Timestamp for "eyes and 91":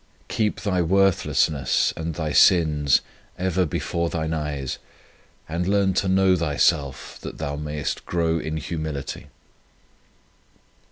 4.33-5.67